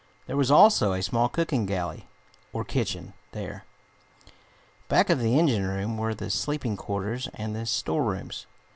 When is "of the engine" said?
5.11-5.63